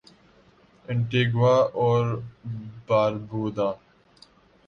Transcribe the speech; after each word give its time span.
Antigua 0.85 1.55
اور 1.75 2.05
باربودا 2.87 3.69